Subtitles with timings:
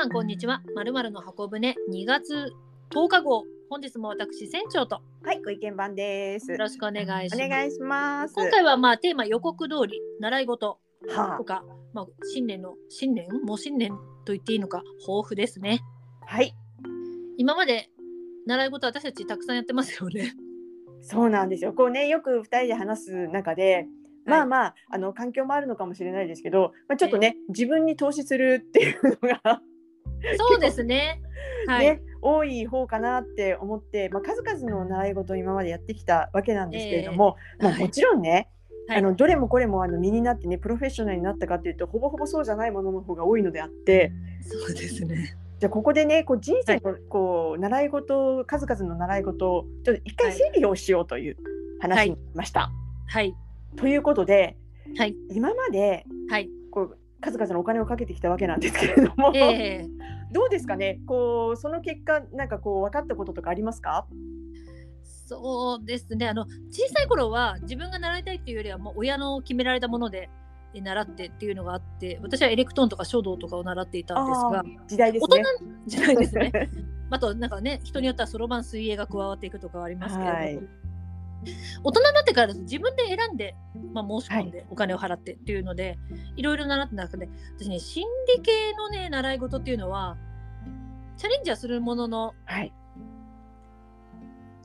[0.00, 0.62] さんこんにちは。
[0.74, 2.54] まるまるの箱舟2月
[2.88, 3.44] 10日号。
[3.68, 6.52] 本日も私船長とはい、ご意見番です。
[6.52, 7.44] よろしくお願いします。
[7.44, 8.34] お願いします。
[8.34, 13.28] 今回はまあテーマ予告通り習い事はとか、まあ新年の新年？
[13.44, 13.90] もう新年
[14.24, 15.80] と言っていいのか抱負ですね。
[16.22, 16.54] あ、はい、
[17.36, 17.90] 今まで
[18.46, 20.32] 習い事私たちたくさんやってますよね。
[21.02, 21.74] そうなんですよ。
[21.74, 23.86] こうね、よく二人で話す中で。
[24.26, 29.62] まあまあ、あの環境もあるのかもしれないですけど、まあ、ちょっとね、自分に投資するっていうのが
[30.36, 31.20] そうですね。
[31.66, 31.86] はい。
[31.86, 38.46] ね、多い方かなって思って、まあ、数々の習い事を今までやってきたわけなんですけれども、まあ、はいもちろんね、はい
[38.92, 44.10] あのどれもこれもあの身になってねプロフェッショナルになったかっていうとほぼほぼそうじゃないものの方が多いのであって
[44.42, 45.36] そうですね。
[45.60, 51.36] じゃあここでねこう人生のこう習い事数々の習い事をちょっと一回整理をしようという
[51.78, 52.72] 話になりました。
[53.06, 53.36] はい。
[53.76, 54.56] ということで、
[54.98, 56.48] はい今まではい。
[56.72, 59.99] こう数々のお金をかけてきたわけなんですけれども、えー
[60.32, 61.00] どうですかね？
[61.06, 64.06] こうその結果なんかこう分かったこととかありますか？
[65.02, 66.28] そうですね。
[66.28, 70.28] あの小さい頃は自分が習いたいっていうよりはもう親の決められたもので
[70.74, 75.44] え習ってっていうのがあって私はエレクトーンとか書道とかを習っていたんですが時代です大ね
[75.86, 75.90] 人。
[75.90, 76.52] じゃないですね。
[77.10, 80.60] あとなんかね人によってはそろばん水泳が加わっていくとかはありますけれども、はい
[81.82, 83.56] 大人になってから自分で選んで、
[83.92, 85.98] まあ、申し込んでお金を払ってっていうので、
[86.36, 90.18] い、ろいろ習って中で私ね心理系のね習い事っていうのは
[91.16, 92.72] チャレンジはするもののはい。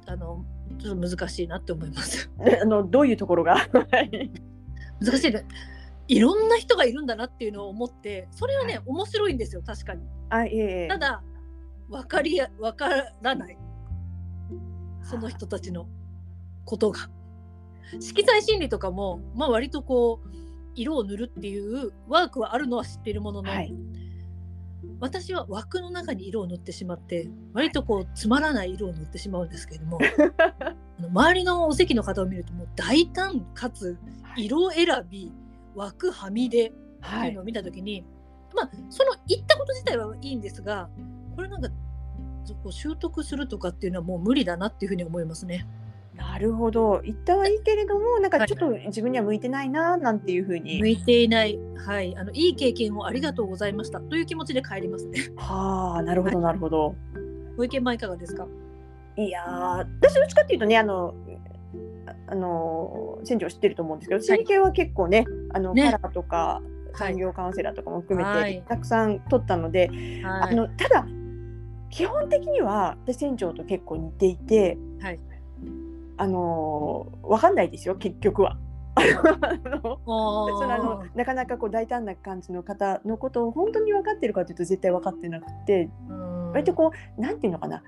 [0.07, 0.45] あの
[0.79, 2.29] ちょっと難しいなって思います。
[2.43, 3.55] で あのどういうところが？
[3.55, 3.59] は
[4.11, 4.31] い
[5.01, 5.45] 難しいね。
[6.07, 10.07] いろんな人がいるんだなっていうのを思ってそれはね、面白いんですよ確かに。
[10.29, 11.23] あいえいえただ
[11.89, 12.89] 分かりや分か
[13.21, 13.57] らない
[15.03, 15.87] その人たちの
[16.65, 17.09] ことが。
[17.99, 20.29] 色彩心理とかも、まあ、割とこう
[20.75, 23.73] 色を塗るっていうワークはあるのは知っているものの、はい
[24.99, 29.99] 私は枠の中に色を塗ってしまって割とこうつまらない色を塗ってしまうんですけれども
[30.37, 33.97] あの周りのお席の方を見るともう大胆かつ
[34.37, 35.31] 色選び
[35.75, 38.03] 枠はみ出ってはいいうのを見た時に、
[38.55, 40.89] まあその言ったこと自体はいいんですが
[41.35, 41.69] これなんか
[42.45, 45.67] そこ習得するとかっていうのはもう無理だなっていうふうに思いますね。
[46.15, 47.01] なるほど。
[47.03, 48.47] 言ったはいいけれどもなんかはい。
[48.47, 53.99] ちょっと自分には向いてないななんていうふうに、向いていない、はい、あのいい経験をありがとうございました。
[53.99, 55.19] という気持ちで帰りますね。
[55.35, 56.95] はあなるほどなるほど、
[57.57, 58.47] ご意見はいかがですか？
[59.17, 61.13] い、やー私どっちかっていうとねあの
[62.05, 65.83] ああの船長知ってると思うんですけど心理系は結構ねあの、ね。
[65.85, 66.61] カラーとか
[66.95, 68.63] 産業カウンセラーとかも含めて、はい。
[68.67, 69.87] たくさん取ったので、
[70.23, 70.53] はい。
[70.53, 71.05] あのただ
[71.89, 75.19] 基本的には私船長と結構似ていて、はい
[76.17, 78.57] あのわかんないですよ結局は。
[78.95, 79.01] あ
[79.69, 80.59] のおー。
[80.59, 86.51] そのあのなかなかこう大胆な感じの方のことを本当に分かってるかというと絶対分かってなくてうん。
[86.51, 87.83] 割とこうなんていうのかな。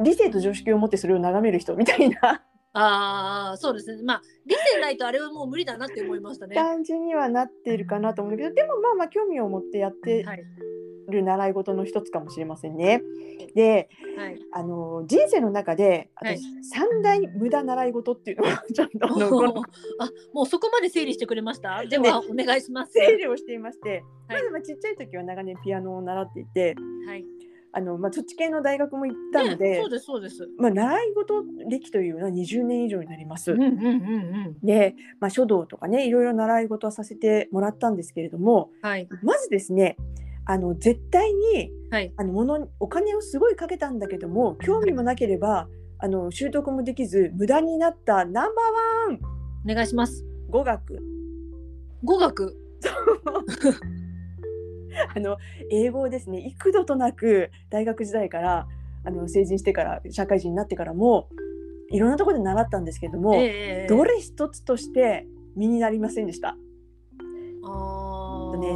[0.00, 2.42] 理性と常識を持ってそれを眺める人みたいな。
[2.72, 4.02] ああそうですね。
[4.02, 6.54] まあ理性ないとあれはもう無理だなって思いましたね。
[6.54, 10.44] 感じにはなっているかなと思うんだけどでもまあまあ興味を持ってやってはい
[11.10, 13.02] る習い事の一つかもしれませんね。
[13.54, 14.38] ではい。
[14.52, 19.64] あの人生の中ではい私、三大無駄習い事っていうのを ちょっと
[19.98, 21.84] あもうそこまで整理してくれました？
[21.86, 22.92] でねはお願いします。
[22.92, 26.74] 整理をしていまして、はいまずまあちっちゃい時は長年ピアノを習っていて
[27.06, 27.24] はい。
[27.70, 30.48] あの、まあ、そっち系の大学も行ったのねで、そうですそうです。
[30.56, 33.52] まあ、習い事歴というのは20年以上になります。
[33.52, 34.66] うんうんうんうん。
[34.66, 39.96] で、まあ、書道とかねいろいろ習い事はさせてもらったんですけれどもはいまずですね
[40.50, 42.12] あの絶対にはい。
[42.16, 48.44] あのものにお金をすごいかけたんだけども興味もなければあの習得もできず無駄になったナンバー
[49.10, 49.20] ワン。
[49.70, 50.24] お願いします。
[50.50, 50.98] 語学。
[52.04, 52.56] 語学？
[55.14, 55.36] あの
[55.70, 58.66] 英語をですね幾度となく大学時代から
[59.04, 61.28] あの成人してから社会人になってからも
[61.90, 63.86] いろんなところで習ったんですけれども、ええ。
[63.88, 66.56] どれ一つとして身になりませんでした？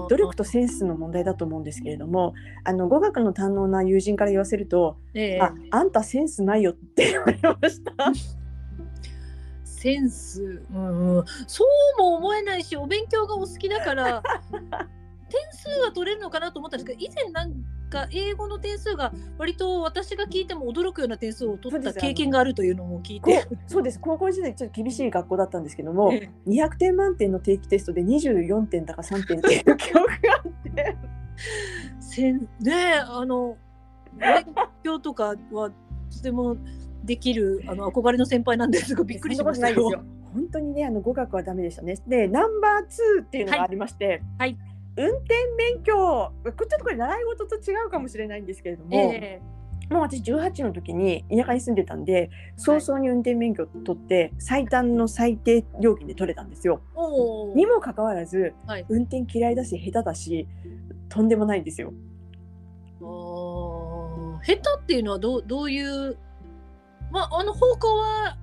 [0.00, 2.34] ね、努力とセンスの問題だと思うんですけれども
[2.64, 7.92] あの語学の堪能な友人から言わせるとええ「ああんたセンスないよ」って言われました。
[9.64, 11.64] センス、うんうん、そ
[11.98, 14.22] うも思えないしお勉強がお好きだから
[15.28, 17.52] 点数は取れるのかなと思ったんですけど以前なん
[17.92, 23.46] か英語の点数が割と私が聞いても驚くような点数を取った経験があるというのも聞いこて。
[23.50, 24.00] うそうです。
[24.00, 26.50] 高校時代ちょっと厳しい学校だったんですけどもええ。
[26.50, 30.96] 200点満点の定期テストで24点だか3点っていう記憶があって。
[32.00, 33.56] せんねえあの
[34.18, 34.44] 勉
[34.82, 35.70] 強とかは
[36.10, 36.56] とても
[37.04, 40.02] できるあの憧れの先輩なんですがびっくりしましたよ。
[40.34, 41.96] 本当にねあの語学はダメでしたね。
[42.06, 44.56] でナンバー2っていうのがありまして、はい
[44.96, 49.40] 運転免許ちょっとこれ習い事と違うかもしれないんですけれども、え
[49.90, 56.80] もう私18の時に田舎に住んでたんで早々に運転免許取って最短の最低料金で取れたんですよ。
[57.54, 60.48] にもかかわらず、はい運転嫌いだし下手だし
[61.08, 61.92] とんでもないんですよ。
[63.00, 66.16] 下手っていうのはどうどういう
[67.10, 68.38] まああの方向は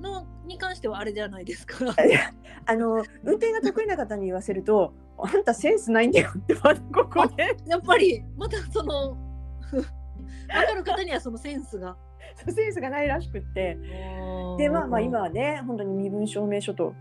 [0.00, 1.76] のに関してはあれじゃないですか。
[2.68, 9.16] あの運転が得意な方に言わせると「あんたセンスないんだよ」ってまだここでやっぱりまたその
[9.70, 9.82] 分
[10.48, 11.96] かる方にはそのセンスが。
[12.48, 13.78] センスがないらしくって
[14.58, 16.92] でまあまあ今はね本当に身分証明書と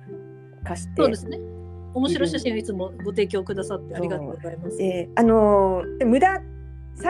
[0.64, 1.40] 貸してそうですね。
[1.94, 4.82] 面白い写真をいつもご提供くださってありがとうございます。
[4.82, 6.42] えーあのーで無駄
[6.98, 7.10] 3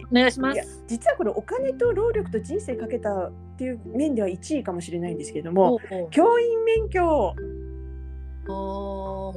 [0.00, 0.82] 位お願いしまいやす。
[0.88, 5.80] 実はこれお金と労力と人生かけたっていう面では1位かもしれないんですけれどおも
[6.10, 7.61] 教員免許あーおー
[8.46, 9.34] こ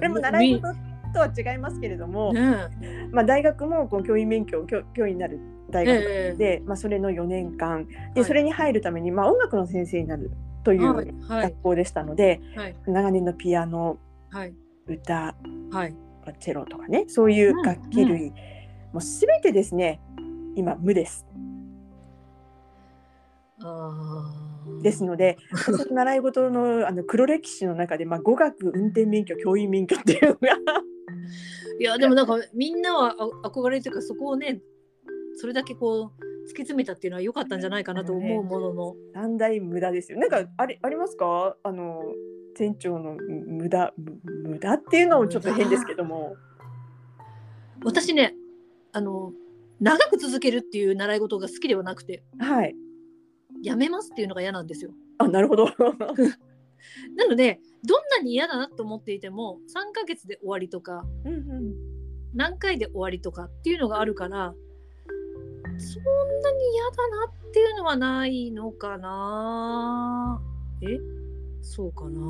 [0.00, 0.74] れも習い事
[1.12, 2.68] とは違いますけれども、ね
[3.12, 5.38] まあ、大学もこう教員免許教教員になる
[5.70, 7.86] 大学ええで、まあ、それの4年間。
[8.14, 8.24] ではい。
[8.24, 10.30] それに入るために、まあ、音楽の先生になる
[10.64, 11.42] といはいうはい。
[11.42, 12.74] 学校でしたので、はい。
[12.86, 13.98] 長年のピアノ
[14.30, 14.54] はい。
[14.86, 15.34] 歌
[15.70, 15.94] はい。
[16.40, 18.30] チェロとかねそういう楽器類、
[18.92, 20.00] もう全てですね
[20.56, 21.26] 今無です。
[23.60, 24.47] あー
[24.82, 30.38] ですので私の習い事のあの黒歴史の中で、まあ、語学運転免許教員免許っていうのが
[31.78, 33.14] いやでもなんかみんなは
[33.44, 34.60] あ憧れというかそこをね
[35.36, 40.18] それだけこう突き詰めたっていうのは良かったんじゃないかなと思うものの、三大無駄ですよ。
[40.18, 41.56] なんかあれありますか？
[41.62, 42.02] あの
[42.56, 46.36] 店長の無駄む無駄っていうのもちょっと変ですけども。
[47.84, 48.34] 私ね
[48.92, 49.32] あの
[49.78, 52.74] 長く続けるっていう習い事が好きではなくてはい。
[53.62, 54.92] やめますっていうのが嫌なんですよ。
[55.18, 55.66] あなるほど。
[57.16, 61.74] なのでどんなに嫌だなと思っていても3ヶ月で終わりとかうんうん
[62.34, 64.54] 何回で終わりとかっていうのがあるから
[65.78, 70.40] そんなに嫌だなっていうのはないのかな
[70.82, 70.98] え？
[71.62, 72.20] そうかな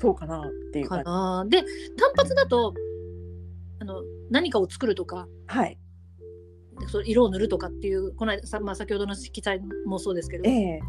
[0.00, 1.02] そうかなっていうか。
[1.02, 2.74] なで単発だと
[3.80, 5.78] あの何かを作るとかはい。
[6.88, 10.80] そ色を塗るとかっていうこの間さ、まあ、先ほどの色彩もそうですけど、ええ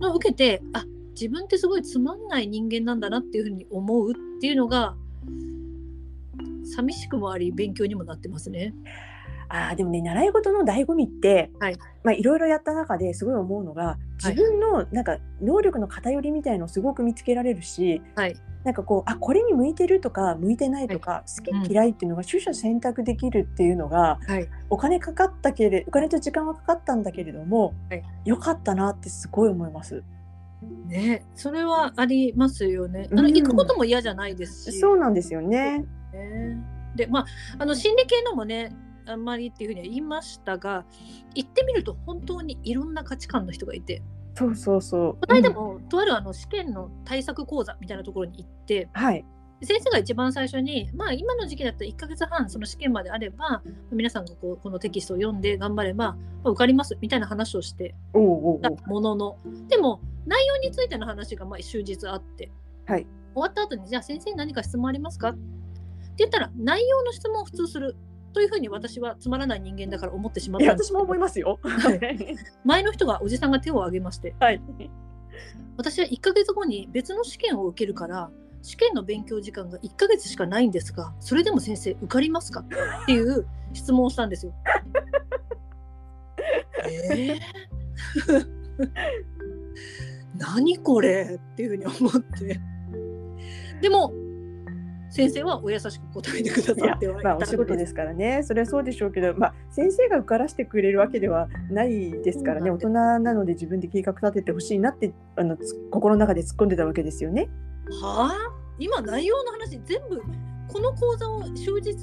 [0.00, 4.94] のを受けてあ自分ってすごいつまんない人間なんだなっていうふうに思うっていうのが
[6.64, 8.74] 寂しくもあり勉強にもなってますね。
[9.48, 30.02] ああでもね習い事の醍醐味って、はいまあいろいろやった中ですごい思うのが自分のなんか能力の偏りみたいのをすごく見つけられるし、はいなんかこうあこれに向いてるとか向いてないとか、うん好き嫌いっていうのが取捨選択できるっていうのがはい、お金かかったけれお金と時間はかかったんだけれども、はいよかったなってすごい思います。
[30.86, 33.06] ねそれはありますよね。
[33.10, 34.78] あうんの行くことも嫌じゃないですし。
[34.80, 35.86] そうなんですよね。
[36.12, 36.58] ね
[36.96, 37.26] でまあ
[37.58, 38.72] あの心理系のもね
[39.10, 40.84] あんまりっていうふうには言いましたが
[41.34, 44.02] 行ってみると本当にいろんな価値観の人がいて
[44.34, 45.12] そうそうそう。
[45.14, 45.54] この間うん。
[45.56, 49.24] も、とあるあの試験の対策講座みたいなところに行ってはい。
[49.60, 53.60] 先生が一番最初に、まあ、今の時期だったら1ヶ月半その試験まであれば
[53.90, 59.38] 皆さんがこうこのテキストを読んで頑張れば、まあ受かりますみたいな話をしてたものの。
[59.68, 62.52] でも内容についての話がまあ終日あって、
[62.86, 63.06] はい。
[63.34, 65.30] 終わった後にじゃあ先生に何か質問ありますか？
[65.30, 65.38] って
[66.18, 67.96] 言ったら内容の質問を普通する
[68.32, 70.88] というふうに私はつまらない人間だから思ってしまっいやたんです。
[70.88, 71.58] 私も思いますよ。
[71.62, 72.36] はい。
[72.64, 74.34] 前の人がおじさんが手を挙げまして。
[74.40, 74.60] はい。
[75.76, 78.30] 私は1ヶ月後に別の試験を受けるから
[78.62, 82.64] 試験の勉強時間が1ヶ月しかないんですがそれでも先生受かりますか？
[83.02, 84.52] っていう質問をしたんですよ。
[86.84, 88.48] えー。
[90.36, 91.38] 何これ？
[91.40, 92.60] っていうふうに思って。
[93.80, 94.12] でも
[95.10, 107.48] 先生はお優しく答えてくださってはいまあ、お仕事ですからね、それはそうでしょうけど、まあ、先生が受からしてくれるわけではないですからね、大人なので自分で計画立ててほしいなってあのつ心の中で突っ込んでたわけですよね。
[108.02, 108.68] はあ？
[108.78, 110.22] 今内容の話全部
[110.68, 111.96] この講座を終日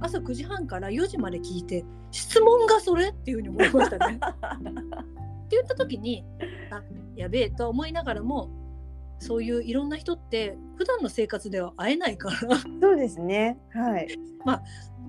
[0.00, 4.18] 朝9時半から4時まで聞いて質問がそれっていうふうに思いましたね。
[5.44, 6.24] って言った時に
[6.70, 6.82] あ
[7.16, 8.48] やべえと思いながらも
[9.18, 13.58] そういういろんな人って普段の生活では会えないから そうですね。
[13.72, 14.08] はい。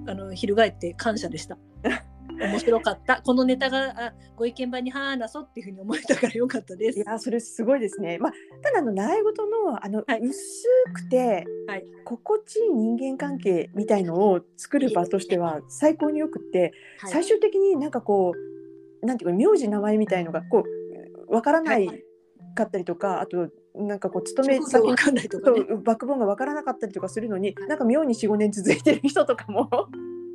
[0.07, 1.57] あの翻って感謝でした。
[2.38, 7.03] 面白かったこのネタがあご意見番に話そうっていうふうに思えたからよかったですい。
[7.05, 8.17] や、それすごいですね。
[8.17, 18.33] まあ、ただあの習い事のあの、はい薄くて、はい心地いい人間関係みたいのを作る場としては最高によくって、はい最終的になんかこ
[19.01, 20.63] うなんていうか名字名前みたいのがこ
[21.29, 21.88] うわからない
[22.55, 25.62] かったりとか、あとなんかこう勤め職業わかんないとかね。
[25.84, 29.62] バックボーンが分からなかったりとかするのになんか妙に45年続いてる人とかも。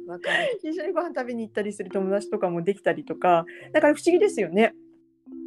[0.06, 0.58] わかる。
[0.62, 3.44] 一緒にご飯食べに行ったりする友達とかもできたりとか。
[3.72, 4.74] だから不思議ですよね。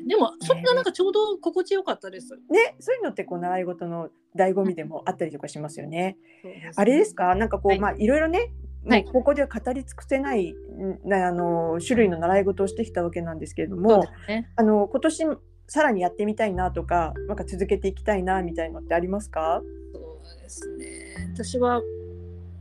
[0.08, 2.34] でもそれがなんかちょうど心地よかったです。
[2.50, 6.18] ねそういうのってこう習い事の醍醐味でもあったりとかしますよね。
[6.44, 6.72] ね。
[6.76, 7.36] あれですか？
[7.36, 7.80] なんかこう、はい。
[7.80, 8.52] まあいろいろね
[8.84, 9.02] もはい。
[9.08, 14.50] うここでは語り尽くせない、んなあの種類の習い事をしてきたわけなんですけれどもね。
[14.56, 15.26] あの今年
[15.74, 19.64] さらにやってみたいなとかなんか続けていきたいなみたいのってありますか？
[19.92, 20.86] そうですね。
[21.34, 21.82] 私は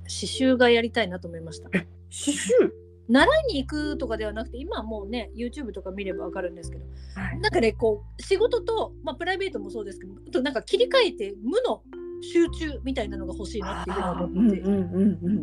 [0.05, 1.69] 刺繍がやりたいなと思いました。
[1.69, 2.71] 刺繍、
[3.11, 7.41] 習いに行くとかではなくて今はもうね YouTube とか見ればわかるんですけどはい。
[7.41, 11.83] なんかねこう仕事と、まあ、プライベートもそうですけどあとなんか切り替えて無の
[12.23, 15.35] 集中みたいなのが欲しいなっていうふうに思っ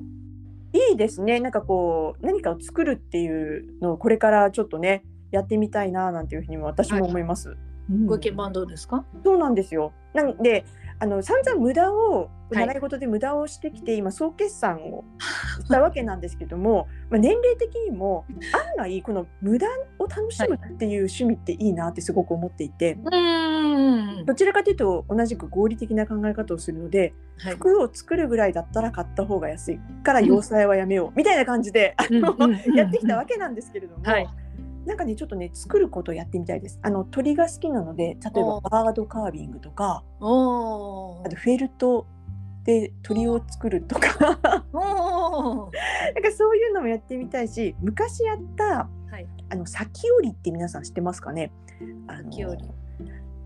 [0.71, 1.39] て、いいですね。
[1.39, 7.57] なんかこう何かを作るっていうのをこれからちょっとねやってみたいななんていうふうにも私も思います。
[7.89, 8.05] うん。
[8.05, 9.05] ご意見番どうですか？
[9.23, 9.93] そうなんですよ。
[10.13, 10.65] なんで
[10.99, 12.55] あの散々無駄をい。
[12.55, 15.05] 習い事で無駄をしてきて、今総決算を
[15.63, 18.25] したわけなんですけども、まあ年齢的にも
[18.75, 19.67] 案外この無駄
[19.99, 24.25] を楽しむっていう趣味っていいなってすごく思っていて、うーん。
[24.25, 27.53] どちらかというと同じく合理的な考え方をするので、はい。
[27.53, 32.35] 服を作るぐらいだったら買った方が安いから洋裁はやめようみたいな感じで、あの
[32.75, 34.27] やってきたわけなんですけれども、はい
[34.89, 36.79] なんかねちょっとね作ることをやってみたいです。
[36.81, 42.07] あの鳥が好きなので例えばおバードカービングとかあとフェルト
[42.63, 44.09] で鳥を作るとか。
[44.19, 49.27] なんかそういうのもやってみたいし昔やったはい。
[49.49, 51.51] あの裂き織りって皆さん知ってますかね？
[52.07, 52.31] あの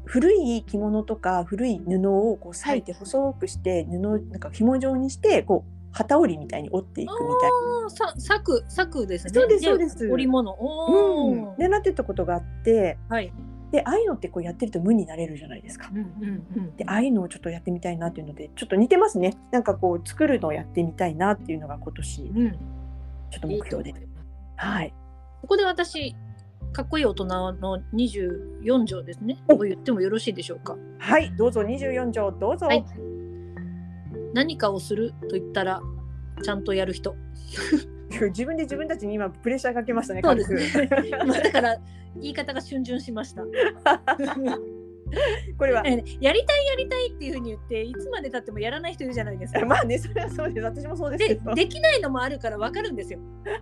[0.05, 7.51] 古い着物とか古い布をこう裂いて細くして布をなんか紐状にしてこう旗織りみたいに折っていくみたい
[7.83, 7.89] な。
[7.89, 9.31] さ作作ですね。
[9.33, 10.51] そうですそうです織物。
[10.59, 13.31] おうん、ーでなってたことがあってはい。
[13.71, 15.89] でああいうのってこうやってると無になれるじゃないですか。
[15.91, 16.75] うんうんうん。
[16.75, 22.51] でああいうのをちょっとやってみたいなっていうのでちょっと似てますねなんかこう作るのをやってみたいなっていうのが今年うん。
[23.31, 23.95] ちょっと目標でいい
[24.57, 24.93] はい
[25.41, 26.15] ここで私
[26.71, 29.37] かっこいい大人の24条ですね。
[29.47, 30.75] おを言ってもよろしいでしょうか。
[30.97, 32.83] はいどうぞ24条どうぞ、はい
[34.33, 35.81] 何かをすると言ったら
[36.43, 37.15] ちゃんとやる人。
[38.29, 40.87] 自分で自分たちに今プレッシャーかけましたねそうですね
[41.43, 41.77] だから
[42.15, 43.43] 言い方が逡巡しました。
[45.57, 49.65] これはやりたいやりたいっていうふうに言っていつまでたってもやらない人いるじゃないですか。
[49.65, 53.19] まあねそれはそうです私もそうですけでどできないのもあるから分かるんですよ。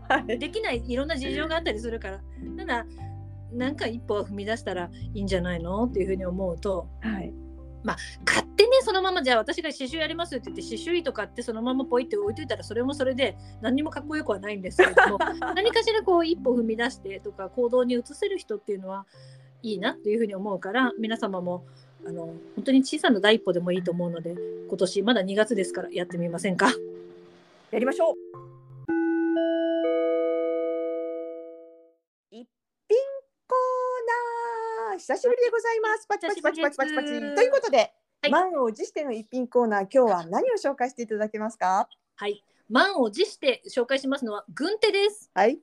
[0.08, 2.22] はいできないいろんな事情があったりするから。
[2.58, 2.86] ただ
[3.54, 7.34] なんか一歩は踏み出したらいいんじゃないのっていうふうに思うとはい
[8.26, 15.18] 買ってねそのままじゃあ私が刺繍やりますって言って刺繍糸買ってそのままポイって置いといたらそれもそれで何にもかっこよくはないんですけれども
[15.56, 19.06] 何かしらこう一歩踏み出してとか行動に移せる人っていうのは
[19.64, 21.66] いいなっていうふうに思うから皆様も
[22.06, 24.36] あの本当に小さな第一歩でもいいと思うので
[24.68, 26.72] 今年まだ2月ですからやってみませんか？
[27.72, 28.61] やりましょう
[35.02, 36.06] 久しぶりでございます。
[36.08, 36.42] パチパチ。
[36.44, 37.08] パチパチパチパチ。
[37.36, 37.92] ということで、
[38.22, 38.32] はい。
[38.32, 41.90] 満を持しての一品コーナー今日は何を紹介していただけますか？
[42.16, 42.44] はい。
[42.70, 45.32] 満を持して紹介しますのは軍手です。
[45.34, 45.60] はい。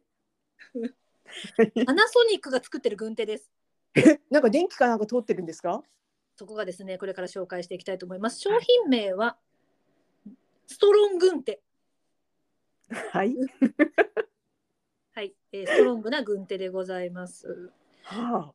[1.87, 3.49] パナソニックが作ってる軍手です。
[4.28, 5.85] なんか電気かなんか通ってるんですか？
[6.35, 8.40] そこがですねこれから紹介していきたいと思います。
[8.40, 9.38] 商品名は
[10.66, 11.62] ストロン軍手。
[13.12, 13.37] はい、
[15.14, 17.71] はい、えーストロングな軍手でございます。
[18.02, 18.52] は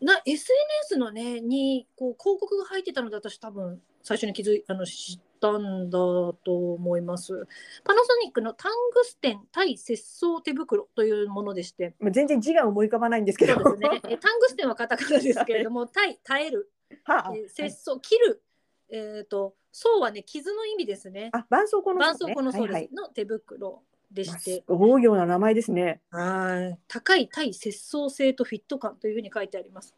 [0.00, 6.34] な SNS のねにこう広告が入ってたので私多分最初に気づいあの知ったんだと
[6.74, 7.46] 思います。
[7.84, 13.54] パナソニックのタングステン対接相手袋というものでして、全然字が思い浮かばないんですけど。
[13.54, 14.00] そうですね。
[14.04, 16.70] えータングステンはカタカナですけれども、対耐える、
[17.04, 18.42] はあ、えー接相切る、
[18.90, 21.30] えっ、と相はね傷の意味ですね。
[21.32, 22.88] あ、絆創膏の、絆創膏のそうです、はい。
[22.92, 26.00] の手袋でして、大行な名前ですね。
[26.10, 29.94] はい高い対接相性とフィット感というふうに書いてあります。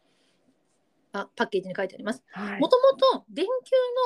[1.13, 2.23] あパッケージに書いてあります。
[2.31, 3.49] はいもともと電球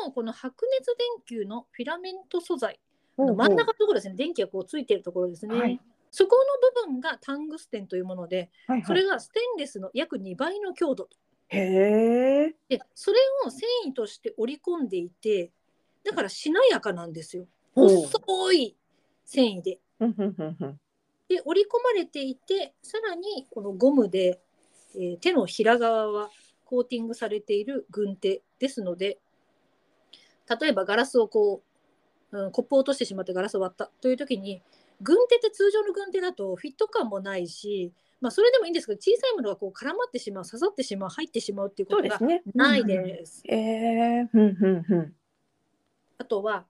[0.05, 2.79] のこの白熱電球のフィラメント素材、
[3.17, 5.55] 真ん中のところですね、電気がこうついているところですね。
[5.55, 5.79] はい
[6.11, 11.09] そこの部分がタングステンというもので、はいはいそれがステンレスの約2倍の強度
[11.49, 12.55] へえ。
[12.69, 15.51] で、それを繊維として織り込んでいて、
[16.03, 17.47] だからしなやかなんですよ。
[17.73, 18.77] 細い
[19.25, 19.79] 繊維で。
[19.99, 24.39] で織り込まれていてさらにこのゴムで、
[24.95, 26.29] えー手のひら側は
[26.63, 29.19] コーティングされている軍手ですので
[30.59, 31.61] 例えばガラスをこ
[32.31, 34.61] う、うん、コップを落としてしまってガラスを割ったという時に
[35.01, 42.19] 軍手って通常の軍手だとフィット感もないしまあ、それでもいいんですけど小さいものがこう絡まってしまう刺さってしまう入ってしまうっていうことが。
[42.53, 43.43] ないです。
[46.17, 46.65] あとは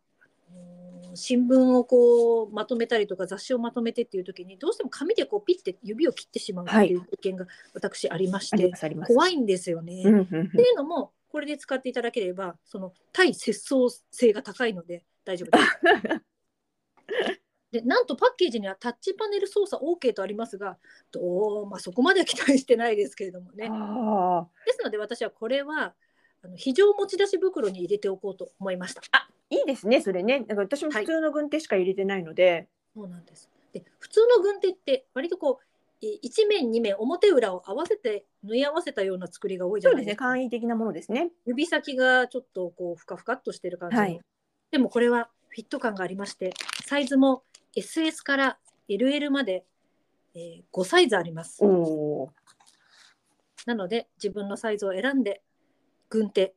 [1.16, 9.14] うん新聞をこうまとめたりとか雑誌をまとめてっていう時にどうしても紙でこうピッて指を切ってしまうっていう経験が私ありまして、ありますあります。
[9.14, 10.04] 怖いんですよね。
[10.06, 15.80] うんふんふんっていうのもこれで使っていただければその対接相性が高いので大丈夫です。
[17.72, 20.78] でなんとパッケージにはタッチパネル操作 OK とありますが
[21.12, 23.68] どう、まあ、そこまでは期待してないですけれどもね。
[23.70, 25.94] あですので私はこれは
[26.46, 29.02] あの非常持ち出し袋に入れておこうと思いました。
[29.12, 30.02] あ、いいですね。
[30.02, 30.42] それね。
[30.42, 32.68] だから私も普通の軍手しか入れてないので。
[32.96, 35.66] そうなんですで普通の軍手って割とこう
[36.02, 40.06] え一面二面表裏を合わせて縫い合わせたような作りが多いじゃそうですね。
[40.06, 40.26] ないですか。
[40.26, 41.32] 簡易的なものですね。
[41.46, 44.20] 指先がちょっとこうふかふかっとしてる感じの、はい
[44.72, 46.54] でもこれはフィット感がありまして
[46.86, 47.44] サイズも
[47.78, 48.58] SS から
[48.90, 49.64] LL まで、
[50.34, 52.30] えー5サイズありますおお。
[53.66, 55.42] なので自分のサイズを選んで
[56.10, 56.54] 軍手。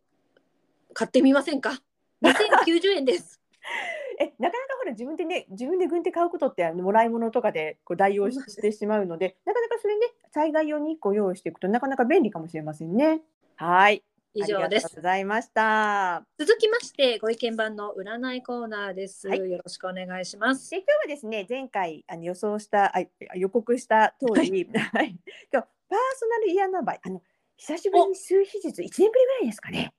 [0.95, 1.81] 買ってみませんか
[2.23, 3.41] ？2090円です。
[4.21, 13.23] え、なかなかほら自分でね、自分で軍手買うことってあのもらい物とかでこう代用ししてしまうので、なかなかそれね、災害用に1個用意していくとなかなか便利かもしれませんね。
[13.57, 14.03] はい。
[14.35, 14.57] 以上です。
[14.65, 16.25] ありがとうございました。
[16.39, 19.39] 続きましてご意見番の占いコーナーです、はい。
[19.39, 20.71] よろしくお願いします。
[20.71, 25.17] で今日はですね前回あの予想したあ予告した通り、はい、
[25.53, 27.23] 今日パーソナルイヤーナンバーあの
[27.59, 29.11] 久しぶりに数日1年ぶりぐら
[29.43, 29.93] いですかね。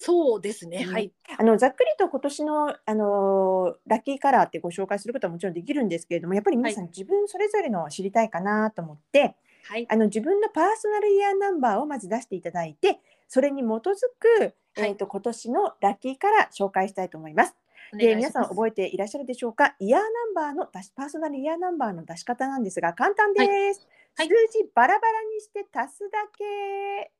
[0.00, 0.92] そうですね、うん。
[0.92, 1.12] はい。
[1.38, 9.86] あのざっくりと今年の、あのーラッキーカラーってご紹介することはもちろんできるんですけれどもやっぱり皆さん自分それぞれのを知りたいかなと思って、はい。
[9.88, 13.70] あの自分のパーソナルイヤーナンバーをまず出していただいてそれに基づ
[14.18, 14.90] く、はい。
[14.90, 17.54] えー、と今年のラッキーカラー紹介したいと思います。
[17.92, 19.74] おで皆さん覚えていらっしゃるでしょうか？
[19.78, 23.87] イヤーナンバーの出しパーソナルイヤーナンバーの出し方なんですが簡単です、
[24.18, 24.28] はい。
[24.28, 27.12] 数字バラバラにして足すだけ、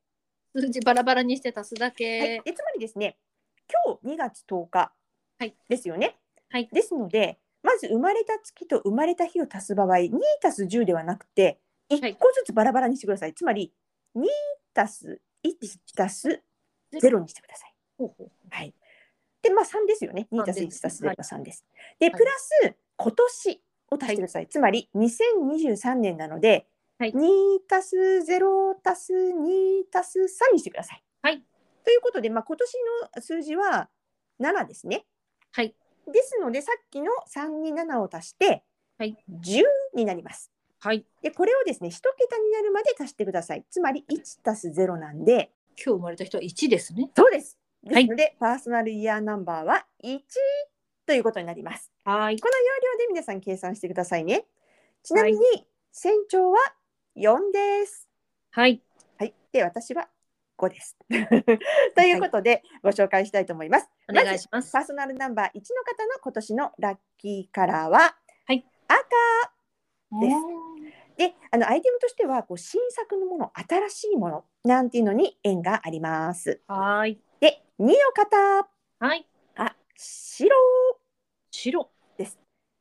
[0.52, 3.16] 数字バラバラにして足すだけ、はい、でつまりですね
[3.86, 4.92] 今日2月10日
[5.38, 5.54] はい。
[5.68, 6.16] ですよね、
[6.50, 6.68] はい。
[6.72, 10.10] ですのでまず生まれた月と生まれた日を足す場合2
[10.44, 13.72] 足す10ではなくて1個ずつバラバラにしてください、つまり
[14.16, 14.26] 2
[14.74, 16.42] 足す1足す
[16.92, 17.74] 0にしてください。
[17.96, 18.74] ほうほうはい。
[19.42, 20.26] で、まあ3ですよね。
[20.32, 20.60] 2三たす。
[20.60, 21.64] です1たす0が3です。
[22.00, 22.18] で、はい。
[22.18, 24.48] プラス今年を足してください。
[24.48, 26.66] つまり2023年なので、
[26.98, 31.02] はい2たす0たす2たす3にしてください。
[31.22, 31.42] はい。
[31.84, 32.74] ということで、まあ、今年
[33.14, 33.88] の数字は
[34.40, 35.06] 7ですね。
[35.52, 35.74] はい
[36.12, 38.64] ですので、さっきの3に7を足して、
[38.98, 39.62] はい10
[39.94, 40.50] になります。
[40.80, 43.64] はいで、これをですね、1桁になるまで足してください。
[43.70, 47.58] つまり1たす0なんで、今日生まれた人は1ですねそうです。
[47.84, 50.18] ではいすので、パーソナルイヤーナンバーは1
[51.06, 51.92] ということになります。
[52.02, 54.46] はいこの要領で皆さん計算してくださいね。
[55.04, 55.38] ちなみに、
[55.92, 56.58] 船長は
[57.18, 58.08] 4です。
[58.52, 58.80] はい。
[59.18, 59.34] はい。
[59.50, 60.08] で、私は
[60.56, 60.96] 5です。
[61.96, 63.90] ということで、ご紹介したいと思います。
[64.08, 64.72] お願いします。
[64.72, 68.64] パーソナルナンバー1の方の今年のラッキーカラーは、はい。
[68.86, 68.98] 赤
[70.20, 70.36] です。
[71.16, 76.60] であのアイテムとしてはこう新作のもの新しいものなんていうのに縁があります。
[76.68, 77.18] はい。
[77.40, 78.68] で2の方。
[79.00, 79.26] はい。
[79.56, 80.56] あ白。
[81.50, 81.90] 白。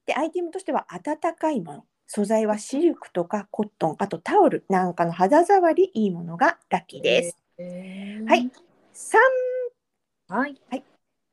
[0.08, 7.38] でアイテムとしては暖かいもの素材はシルクとかコットンあとタオルなんかの肌触りいいものがラッキーです。
[7.58, 8.28] えー。
[8.28, 8.50] はい。
[8.94, 9.18] 3
[10.30, 10.56] はい。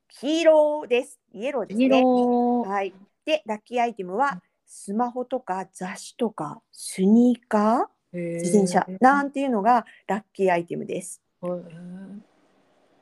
[0.09, 1.19] 黄色です。
[1.33, 1.85] イエローですね。
[1.85, 2.93] 色はい、
[3.25, 8.85] でラッキーアイテムはスマホとか雑誌とかスニーカー自転車。
[8.99, 11.21] なんていうのがラッキーアイテムです。
[11.39, 11.61] はい。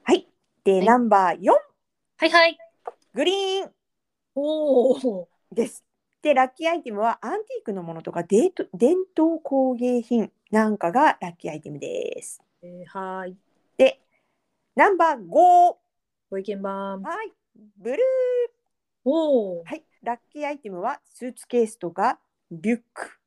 [0.03, 0.27] はい。
[0.63, 0.85] で、はい。
[0.85, 2.57] ナンバー4、はいはい。
[3.13, 3.71] グリーン。
[4.35, 5.83] おおです。
[6.23, 12.41] で、ラッキーアイテムはアンティークのものとかデート伝統工芸品なんかがラッキーアイテムです。
[12.63, 13.35] えーはい。
[13.77, 13.99] で、
[14.75, 15.75] ナンバー5、
[16.31, 17.01] ご意見番。
[17.01, 17.33] はい、
[17.77, 17.97] ブルー。
[19.05, 23.19] おおはい、ラッキーアイテムはスーツケースとかリュック。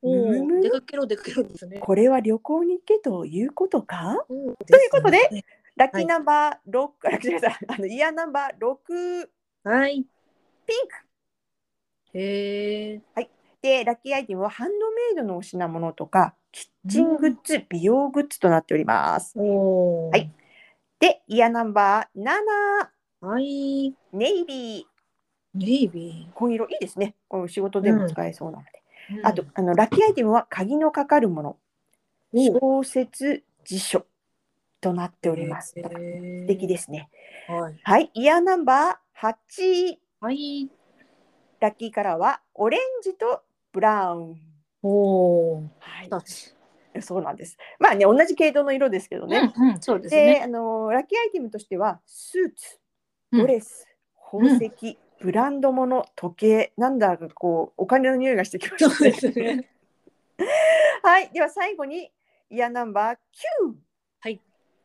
[0.00, 1.80] おむむー出かけろ出かけろですね。
[1.80, 4.24] これは旅行に行けということか？
[4.28, 6.04] というということでラッキはい。
[6.04, 9.28] ーナンバー6、ラッキーナンバー6、
[9.64, 9.94] はい。
[9.94, 10.04] ピン
[10.86, 11.03] ク。
[12.14, 13.28] へえ
[13.62, 19.38] で、ラッキーアイテムはハンドメイドのお品物とか、キッチングッズ、美容グッズとなっております。
[19.38, 20.30] はい。
[21.00, 23.94] で、イヤーナンバー7、はい。
[24.12, 24.84] ネイビー。
[25.54, 27.14] ネイビ紺色いいですね。
[27.26, 28.82] こう仕事でも使えそうなので。
[29.22, 31.56] ーあと、あのラッキーアイテムは鍵のかかるもの、
[32.34, 34.04] お小説、辞書
[34.82, 35.72] となっております。
[35.74, 37.08] 素敵ですね。
[37.48, 37.80] はい。
[37.82, 40.68] はい、イヤーナンバー8、はい
[41.64, 43.40] ラッキーカラーはオレンジと
[43.72, 44.36] ブラウン。
[44.82, 45.62] おお。
[45.78, 46.10] はい。
[47.00, 47.56] そうなんです。
[47.78, 49.50] まあね、同じ系統の色ですけどね。
[49.56, 50.42] うんうん、そうですで、ね。
[50.44, 52.78] あのラッキーアイテムとしては、スーツ、
[53.32, 53.86] うんドレス、
[54.30, 59.70] 宝石、ブランド物、時計、なんだかこう、お金の匂いがしてきまそうでしたすね。
[61.02, 62.12] はい、では最後に、
[62.50, 63.18] イヤーナンバー
[63.64, 63.74] 9。
[64.20, 64.42] はい。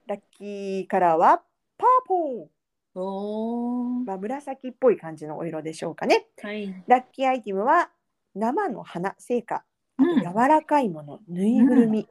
[0.08, 1.44] ラッキーカラーは、
[1.78, 2.59] パーポー。
[2.96, 3.84] おお。
[4.06, 6.28] まあ、紫っぽい感じのお色でしょうかね。
[6.42, 6.84] はい。
[6.88, 7.90] ラッキーアイテムは
[8.36, 9.64] 生の花、成果、
[9.98, 12.08] あとうん柔らかいもの、ぬいぐるみ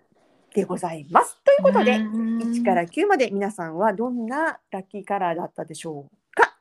[0.55, 1.39] でございます。
[1.45, 6.57] ということで、1から9まで皆さんはどんなラッキーカラーだったでしょうか？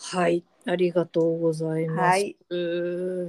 [0.00, 2.00] はい、ありがとうございます。
[2.00, 2.36] はい、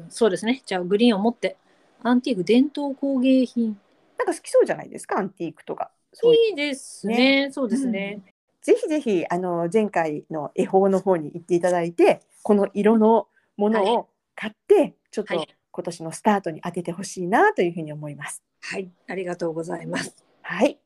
[0.10, 0.62] そうですね。
[0.66, 1.58] じゃあグリーンを持って
[2.04, 3.78] アンティーク伝統工芸品。
[4.18, 5.92] なんか好きそうじゃないですか、アンティークとか。
[6.24, 7.50] いいですね。
[7.52, 8.22] そうですね。
[8.62, 15.56] ぜひぜひあの前回の恵方の方に行っていただいて、この色のものを買って、ちょっとはい。
[15.72, 18.44] 今年のスタートに当ててほしいなというふうに思います。
[18.62, 20.26] はい、ありがとうございます。
[20.42, 20.80] はい、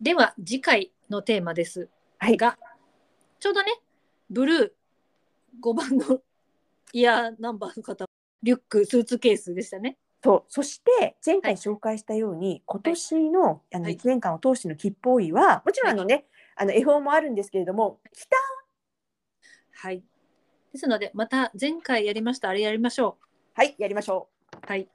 [0.00, 1.88] では次回のテーマです。
[2.18, 2.58] はい、が、
[3.40, 3.68] ちょうどね、
[4.28, 6.20] ブルー5番の
[6.92, 8.06] イヤーナンバーの方、
[8.42, 9.96] リュック、スーツケースでしたね。
[10.22, 10.44] そう。
[10.48, 11.60] そして前回はい。
[11.60, 13.96] 紹介したように、今年のあのはい。
[13.96, 16.26] 1年間を通しての吉報位はもちろんあのね、
[16.60, 18.36] あの恵方もあるんですけれども北
[19.72, 20.02] はい。
[20.74, 23.16] ですので、また前回やりました、あれやりましょ
[23.54, 24.56] はいやりましょう。
[24.58, 24.60] う。
[24.66, 24.86] はい。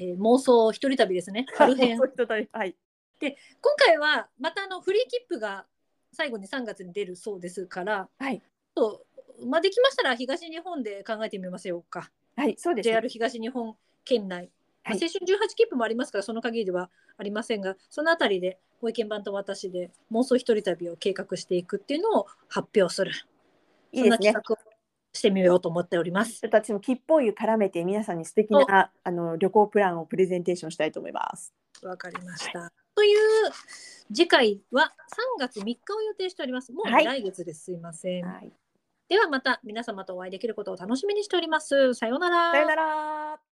[0.00, 1.44] えー妄想一人旅ですね。
[1.54, 1.98] 春編。
[1.98, 2.74] そういではい
[3.20, 3.32] 今
[3.76, 5.66] 回はまたあのフリー切符が
[6.12, 8.40] 最後に3月に出るそうですから、はい
[8.74, 9.04] と
[9.46, 12.10] まあ、できましたら東日本で考えてみましょうか。
[12.36, 14.50] はいそうですね、JR 東日本県内、まあ
[14.86, 23.10] はい青春18切符もありますからその限りではありませんがそのあたりでご意見番と私で妄想一人旅を計画していくっていうのを発表する
[23.90, 24.44] いいですねそんな企。
[24.48, 24.58] 画を
[25.12, 31.52] してみようと思っております私も吉報湯絡めて皆さんに素敵なあの旅行プランをプレゼンテーションしたいと思います。
[31.82, 32.70] わかりました。
[32.94, 33.18] という
[34.14, 34.92] 次回は
[35.38, 36.72] 3月3日を予定しております。
[36.72, 37.64] もうはい来月です。
[37.64, 38.26] すいません。
[38.26, 38.52] はい、
[39.08, 41.94] ではまた皆様とお会いできることを楽しみにしております。
[41.94, 42.52] さようなら。
[42.52, 43.46] さよなら。